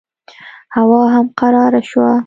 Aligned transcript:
هوا 0.75 1.01
هم 1.13 1.25
قراره 1.39 1.81
شوه. 1.89 2.13